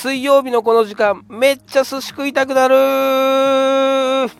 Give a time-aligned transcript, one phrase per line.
[0.00, 4.30] 水曜日のこの時間めっちゃ寿司食いたくなる。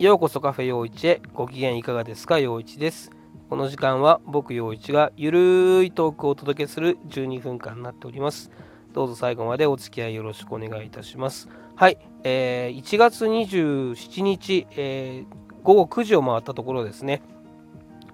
[0.00, 1.22] ようこそカフェ陽一へ。
[1.32, 2.40] ご機嫌いかがですか？
[2.40, 3.12] 陽一です。
[3.48, 8.50] この時間は僕陽一がゆるいトークをお届けする12分間になっております。
[8.92, 11.48] どうぞ最後までお付き合いよろしくお願いいたします。
[11.76, 17.22] はい、えー、1月27日、えー、午後9時を回ったところですね。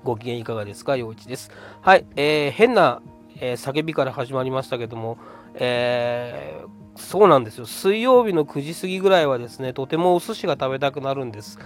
[0.04, 0.98] ご機嫌いかがですか？
[0.98, 1.50] 陽一です。
[1.80, 3.00] はい、えー、変な
[3.40, 5.16] えー、叫びから始まりましたけども、
[5.60, 11.58] えー、そうなんですよ水曜日の9時過ぎぐらいはですねとてもお寿司が食べたくなるんです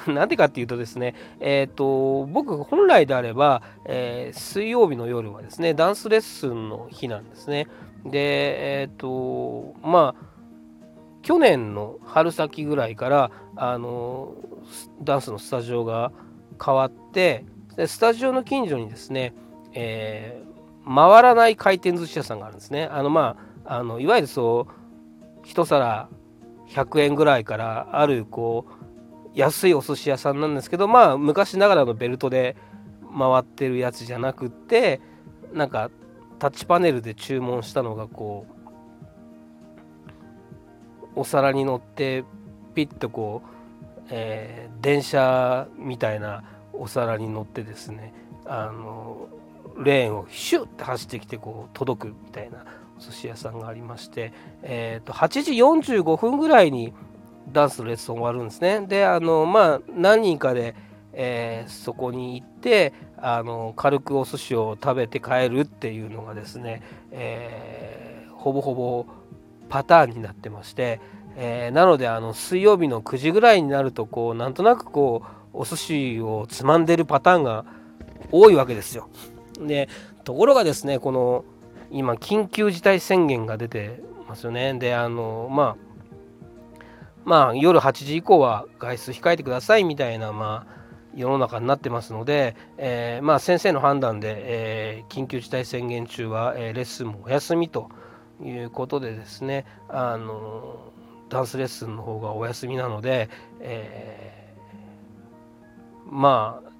[0.06, 7.68] なんでかっていうとですね、えっ、ー、と、僕本来であれば、えー、水曜日の夜はですね、ダンスレッスンの日なんですね。
[8.04, 10.26] で、えっ、と、まあ、
[11.22, 14.34] 去年の春先ぐらいから、あの、
[15.02, 16.12] ダンスのスタジオが
[16.64, 17.44] 変わって、
[17.76, 19.34] でスタジオの近所にですね、
[19.72, 20.42] え
[20.86, 22.84] 回らない回転寿司屋さんがあるんですね。
[22.84, 24.72] あのまああのいわゆるそう
[25.42, 26.08] 一皿
[26.68, 28.84] 100円ぐらいからあるこう
[29.34, 32.56] 安いお寿司屋さんなんですけどまあ昔ながらのベルトで
[33.16, 35.00] 回ってるやつじゃなくって
[35.52, 35.90] なんか
[36.38, 38.54] タッチパネルで注文したのがこう
[41.16, 42.24] お皿に乗って
[42.74, 43.48] ピッとこう、
[44.10, 48.12] えー、電車みたいなお皿に乗ってですね
[48.46, 49.28] あの
[49.78, 52.64] レーンをシュッて走ってきてこう届くみたいな
[52.96, 56.92] お寿司屋さんがありまして、えー、と8時45分ぐらいに
[57.52, 58.86] ダンスのレッスン終わるんですね。
[58.86, 60.74] であのまあ何人かで、
[61.12, 69.06] えー、そこに行ってあの軽くお寿司を食べて帰るっていうのがですね、えー、ほぼほぼ
[69.68, 71.00] パターンになってまして、
[71.36, 77.64] えー、なのであの水曜日の9時ぐらいになるとこうなんとなくこうお寿司をつまんでるパターンが
[78.30, 79.08] 多いわけですよ。
[79.66, 79.88] で
[80.24, 81.44] ところがですねこの
[81.90, 84.74] 今緊急事態宣言が出てますよね。
[84.74, 85.94] であのまあ
[87.24, 90.74] まあ夜8時以降は外出控えてくださいみたいなまあ
[91.14, 97.88] 世の中になってますので、えー、まあ先生の判断で、えー、緊急事態宣言中は、えー、レッスンもお休みと
[98.42, 100.92] いうことでですねあの
[101.28, 103.28] ダンスレッスンの方がお休みなので、
[103.60, 104.54] え
[106.06, 106.73] まあ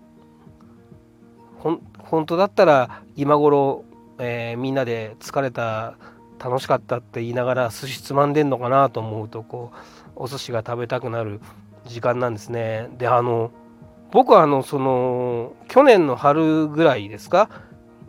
[1.99, 3.85] 本当だったら今頃、
[4.19, 5.97] えー、みんなで疲れた
[6.39, 11.41] 楽しかったって言いながら寿司つまんでんのかなと思うとこうお寿司が食べたくなる
[11.87, 12.89] 時間なんですね。
[12.99, 13.51] であの
[14.13, 17.49] 僕はあのその去年の春ぐらいですか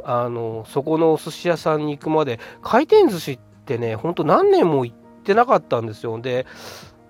[0.03, 6.19] あのそこのお寿司屋さんに行くまで回転寿司ってねほんと何年も行ってなかったんですよ。
[6.19, 6.45] で、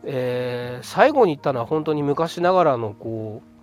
[0.05, 3.54] えー、最後に行ったのは本当に昔ながらのこう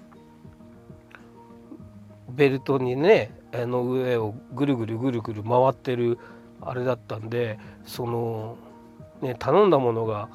[2.34, 6.18] ベルトにねあの上をぐるぐるぐるぐる回ってる
[6.60, 8.56] あれだったんでその
[9.20, 10.28] ね頼んだものが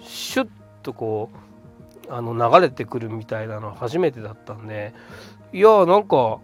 [0.00, 0.48] シュッ
[0.82, 1.30] とこ
[2.08, 4.92] うあの流れてくるみたいなのは初めてだったんで
[5.52, 6.40] いやなんか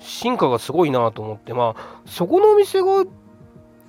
[0.00, 3.04] 進化がすごいなと思ってまあそこのお店が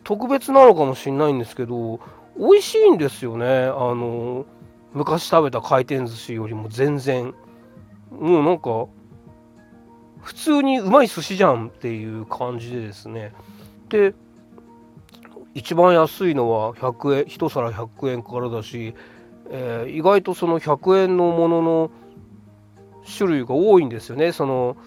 [0.03, 1.99] 特別なのかもしれないんですけど
[2.37, 3.45] 美味しいんですよね。
[3.45, 4.45] あの
[4.93, 7.33] 昔食べた回転寿司よりも全然。
[8.11, 8.87] もうなんか
[10.21, 13.33] 普通にうまい寿司じゃんっていう感じでですね。
[13.89, 14.13] で
[15.53, 18.93] 一番安いのは100円1皿100円からだし、
[19.49, 21.91] えー、意外とその100円のものの
[23.17, 24.31] 種類が多いんですよね。
[24.31, 24.77] その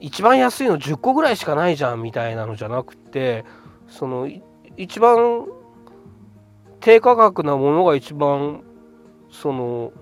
[0.00, 3.44] 一番安いの10個ぐらいしかないじゃんみたいなのじゃなくて
[3.88, 4.28] その
[4.76, 5.46] 一番
[6.80, 8.62] 低価格なものが一番
[9.30, 9.92] その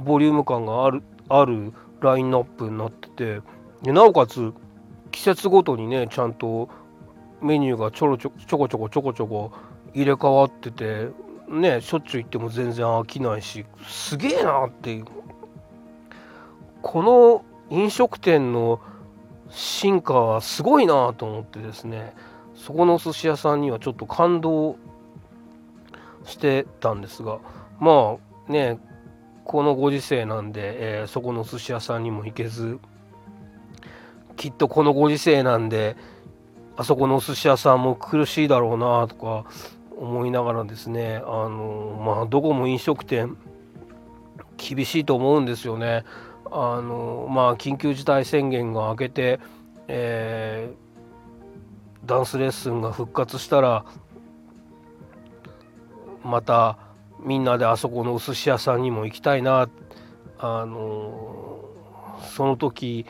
[0.00, 1.72] ボリューム感があるある
[2.04, 3.40] ラインナップになってて
[3.82, 4.52] でなおかつ
[5.10, 6.68] 季節ごとにねちゃんと
[7.40, 9.52] メニューがちょろちょちょこちょこちょこちょこ
[9.92, 11.08] 入れ替わってて
[11.48, 15.04] ねしょっちゅう行っても全然飽きないしすげえなっていう。
[16.82, 18.78] この飲食店の
[19.48, 22.14] 進化はすごいなと思ってですね
[22.54, 24.76] そこのお寿司屋さんにはちょっと感動
[26.24, 27.38] してたんですが
[27.80, 28.18] ま
[28.48, 28.78] あね
[29.44, 32.78] このご時世なんで、えー、そこのお寿司屋さんにも行けず
[34.36, 35.96] きっとこのご時世なんで
[36.76, 39.44] あそこのお寿司屋さんも苦しいだろうなとか
[39.96, 43.36] 思いながらですねあのまあどこも飲食店
[44.56, 46.04] 厳しいと思うんですよね。
[46.50, 49.40] あのまあ緊急事態宣言が明けて、
[49.88, 53.84] えー、ダンスレッスンが復活したら
[56.22, 56.78] また
[57.24, 59.68] みんなであそこのお寿司屋さんにも行きたいな
[60.38, 61.64] あの
[62.36, 63.06] その時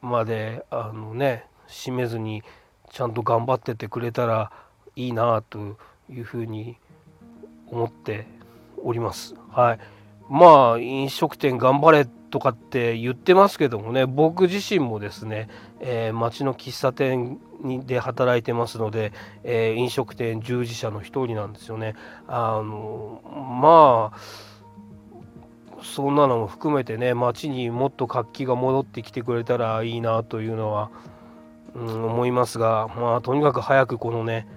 [0.00, 2.42] まであのね閉めずに
[2.90, 4.50] ちゃんと頑張っててくれたら
[4.96, 5.76] いいなと
[6.10, 6.78] いうふうに
[7.66, 8.26] 思って
[8.82, 9.34] おります。
[9.50, 9.78] はい、
[10.30, 15.48] まあ飲食店頑張れとかって言ってますけどもね僕自身もですね、
[15.78, 19.12] えー、町の喫茶店にで働いてますので、
[19.44, 21.94] えー、飲食店従事者の一人なんですよね。
[22.26, 23.22] あの
[23.62, 24.18] まあ
[25.80, 30.90] そんなのも含めてね町にもっと活気が戻ってきてくれたらいいなというのは、
[31.76, 34.48] うん、思いますがまあとにかく早くこのね、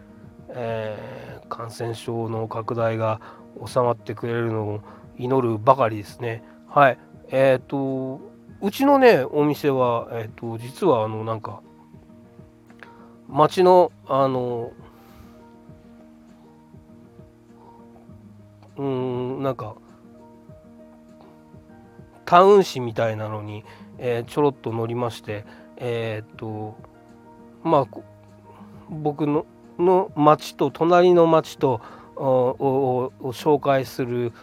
[0.50, 3.22] えー、感染症の拡大が
[3.64, 4.82] 収まってくれるのを
[5.20, 6.44] 祈るばかりですね。
[6.68, 6.98] はい
[7.30, 8.20] えっ、と
[8.62, 11.62] うちのねお店は、えーと、実はあのなんか
[13.28, 14.72] 町のあの
[18.78, 19.76] うんなんか
[22.26, 23.64] タウン誌みたいなのに、
[23.98, 25.46] えー、ちょろっと載りまして
[25.78, 26.76] えっ、と
[27.64, 27.88] まあ
[28.90, 29.46] 僕の
[29.78, 31.82] の町と隣の町と
[32.16, 34.34] を紹介する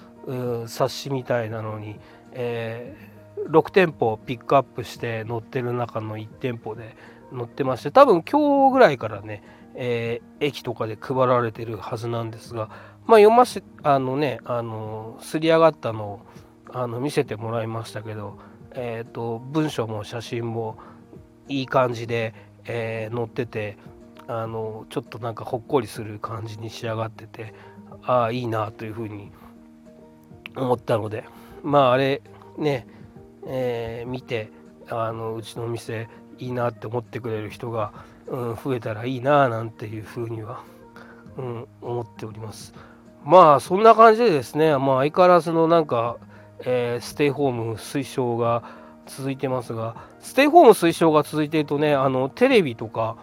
[0.66, 1.98] 冊子みたいなのに、
[2.34, 6.96] えー、6店舗ピックアップして載ってる中の1店舗で
[7.32, 9.42] 載ってまして多分今日ぐらいからね、
[9.74, 12.68] えー、駅とかで配られてるはずなんですが
[13.06, 16.20] まあ読ませあのねあのすり上がったのを
[16.72, 18.36] あの見せてもらいましたけど、
[18.72, 20.76] えーと、文章も写真も
[21.48, 22.34] いい感じで、
[22.64, 23.78] えー、載ってて
[24.26, 27.54] あのちょっとなんかほっこりする感じに仕上がってて
[28.02, 29.30] ああいいなというふうに
[30.56, 31.24] 思ったので
[31.64, 32.22] まああれ
[32.58, 32.86] ね、
[33.46, 34.50] えー、見て
[34.88, 36.08] あのうちのお店
[36.38, 37.92] いいなって思ってくれる人が、
[38.26, 40.62] うん、増えたらいいななんていうふうには、
[41.36, 42.74] うん、思っております。
[43.24, 46.18] まあそんな感じでですね、まあ、相変わらずのなんか、
[46.60, 48.62] えー、ステイホーム推奨が
[49.06, 53.16] 続いてますがステイホーム推奨が続いてるとねあのテレビとか、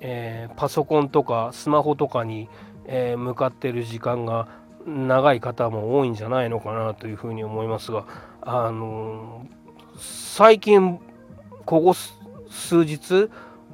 [0.00, 2.48] えー、パソコンとかスマホとかに、
[2.86, 4.48] えー、向かってる時間が
[4.88, 8.06] 長い方も多いんじゃないのかなというふうに思いますが、
[8.40, 9.46] あの
[9.98, 10.98] 最近
[11.64, 13.30] ここ数日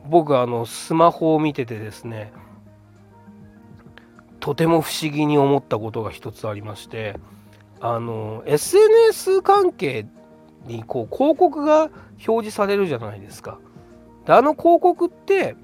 [0.08, 2.32] 僕あのスマホを見ててですね
[4.40, 7.16] とても不思議に思ったことが一つありまして
[7.80, 10.06] あの SNS 関係
[10.66, 11.90] にこう広告が
[12.26, 13.58] 表示されるじゃないですか。
[14.26, 15.56] であの広告って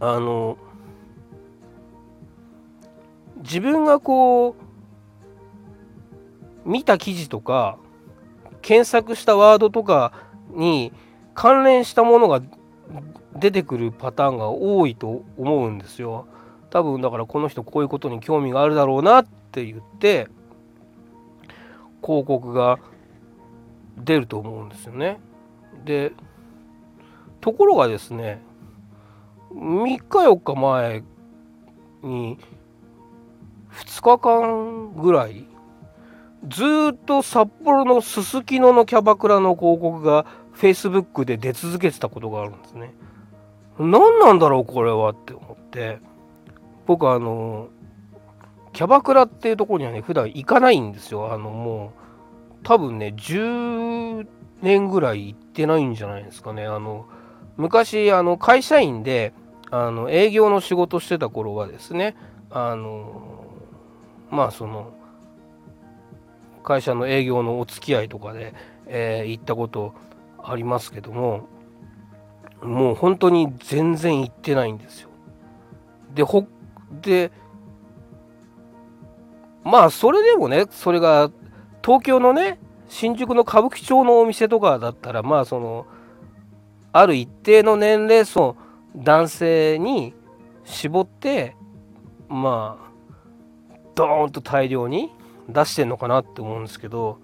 [0.00, 0.58] あの
[3.50, 4.54] 自分がこ
[6.64, 7.78] う見た記事とか
[8.62, 10.12] 検索したワードとか
[10.54, 10.92] に
[11.34, 12.40] 関連したものが
[13.34, 16.28] 出てくるパターンが多いと思うんですよ。
[16.70, 20.28] 多分だからこの人こういうことに興味があるだろうなって言って
[22.04, 22.78] 広告が
[23.96, 25.18] 出ると思うんですよね。
[25.84, 26.12] で
[27.40, 28.40] ところがですね
[29.54, 31.02] 3日4日前
[32.04, 32.38] に
[33.72, 35.46] 2日間ぐらい
[36.48, 40.24] ずっと札幌のすすきののキャバクラの広告が
[40.54, 42.94] Facebook で出続けてたことがあるんですね。
[43.78, 45.98] 何なんだろうこれはって思って
[46.86, 47.68] 僕あの
[48.72, 51.32] キャバクラっていうところにはね普段行かないんですよ。
[51.32, 51.90] あのもう
[52.62, 54.26] 多分ね10
[54.62, 56.66] 年ぐらい行ってないんじゃないですかね。
[56.66, 57.06] あの
[57.56, 59.32] 昔あの会社員で
[59.70, 62.16] あの営業の仕事してた頃はですね
[62.50, 63.39] あの
[64.30, 64.92] まあその
[66.62, 68.54] 会社の営業のお付き合いとかで、
[68.86, 69.94] えー、行ったこと
[70.42, 71.48] ありますけども
[72.62, 75.08] もう本当に全然行ってないんですよ。
[76.14, 76.46] でほ
[77.00, 77.30] で
[79.64, 81.30] まあそれでもねそれが
[81.82, 82.58] 東京のね
[82.88, 85.86] 新宿の歌舞伎町のお店とかだったらまあその
[86.92, 88.56] ある一定の年齢層
[88.96, 90.14] 男性に
[90.64, 91.56] 絞って
[92.28, 92.89] まあ
[94.00, 95.10] ドーンと大量に
[95.48, 97.18] 出してんのかなって思うんですけど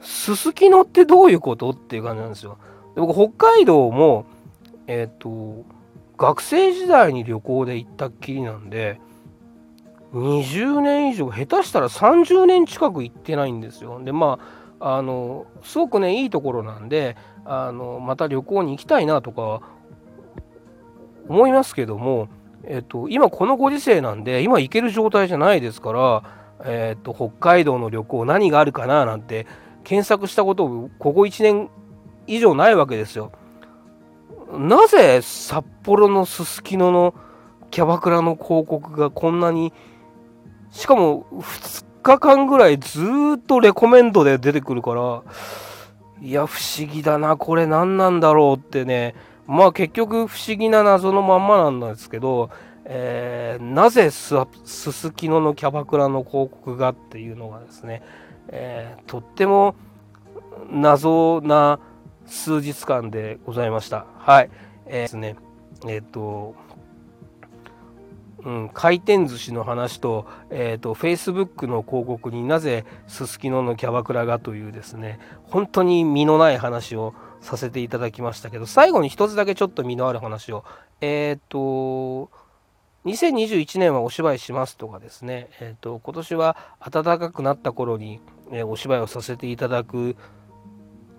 [0.00, 2.58] すすきのってどういうことっていう感じなんですよ。
[2.94, 4.24] で僕北海道も
[4.86, 5.64] えっ、と
[6.16, 9.00] 学生時代に旅行で行ったっきりなんで
[10.12, 14.00] 20年以上下手したら30年近く行ってないんですよ。
[14.02, 14.38] でま
[14.80, 19.62] ああのすごくねいいところなんであのまた旅行に行きたいなとか
[21.28, 22.28] 思いますけども
[22.64, 26.22] えっと、今このご時世なんで今行ける状態じゃないですから、
[26.64, 29.46] えっと、北海道の旅行何があるかななんて
[29.84, 31.70] 検索したことをここ1年
[32.26, 33.30] 以上ないわけですよ。
[34.52, 37.14] なぜ札幌のすすきのの
[37.70, 39.72] キャバクラの広告がこんなに
[40.70, 43.00] しかも2日間ぐらいず
[43.36, 45.22] っとレコメンドで出てくるから
[46.22, 49.14] いや不思議だなこれ何なんだろうってね
[49.46, 52.50] まあ結局不思議な謎のまんまなんですけど、
[52.84, 58.02] えー、なぜすすきののキャバクラの広告がっていうのがですね、
[58.48, 59.74] えー、とっても
[60.70, 61.78] 謎な
[62.26, 64.06] 数日間でございました。
[64.18, 64.50] はい。
[64.86, 65.36] えー、ですね、
[65.86, 66.54] えっ、ー、と、
[68.44, 77.12] うん、回転寿司の話と,、えーと、Facebook の広告になぜすすきののキャバクラがというですね本当に身のない話を
[77.46, 80.64] させていただきましたけど最後に一つだけちょっと身のある話を。
[81.00, 82.30] えっ、ー、と
[83.06, 90.16] 2021年はお芝居しますとかですね、えーと、今年は暖かくなった頃に、えー、お芝居をさせていただく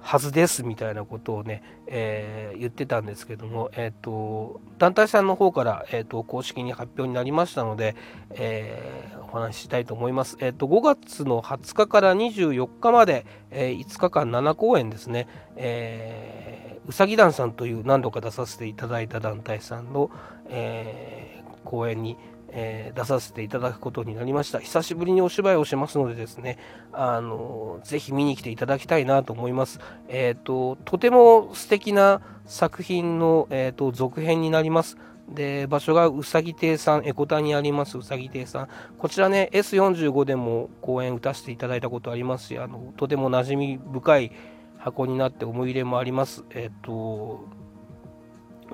[0.08, 7.94] はずですみたいなことをね、えー、言ってたんですけども、えーと、団体さんの方から、えーと、公式に発表になりましたので、
[8.30, 10.38] えー、お話ししたいと思います。
[10.40, 20.10] えーと、5月の20日から24日まで、えー、5日間7公演ですね、えー、うさぎ団さんという何度か出させていただいた団体さんの、
[20.48, 22.16] えー、公演に、
[22.50, 24.60] えー、出させていただくことになりました。
[24.60, 26.58] 久しぶりにお芝居をしますのでですね、
[26.94, 29.80] あのぜひ見に来ていただきたいなと思います。
[30.08, 34.98] えっ、ー、と、とても素敵な作品の、えーと、続編になります。
[35.30, 38.70] で、場所がうさぎ亭さん、エコタにありますうさぎ亭さん。
[38.98, 44.32] こちらね、S45 でも公演打たせていただいたことありますし、あのとても馴染み深い
[44.78, 46.46] 箱になって思い入れもあります。
[46.52, 47.46] えっ、ー、と、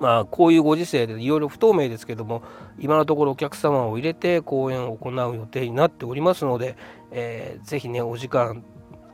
[0.03, 2.43] まあ、こういうご時世でいろいろ不透明ですけども
[2.77, 6.75] 今のところお客様を入れて講演を行う予定になっておりますので、
[7.11, 8.65] えー、ぜひねお時間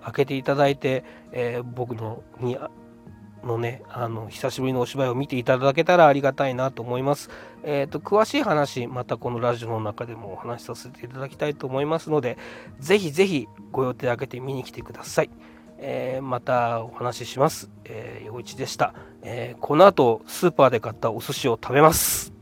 [0.01, 2.57] 空けていただいて、えー、僕のに
[3.43, 7.29] のねあの久しぶりのお芝居を見ていただけたらありがたいなと思います。
[7.61, 12.39] えーと、詳しい話またこのラジオの中でもお話しさせていただきたいと思いますので
[12.79, 15.29] ぜひぜひご予定空けて見に来てください。
[15.81, 17.69] えー、またお話しします。
[17.85, 18.93] えー、陽一でした。
[19.21, 22.38] えー、この後スーパーで買ったお寿司を食べます。